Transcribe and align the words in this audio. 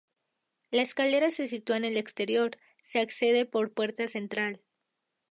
La 0.71 0.81
escalera 0.81 1.29
se 1.29 1.47
sitúa 1.47 1.77
en 1.77 1.85
el 1.85 1.95
exterior, 1.95 2.57
se 2.81 3.01
accede 3.01 3.45
por 3.45 3.71
puerta 3.71 4.07
central. 4.07 4.63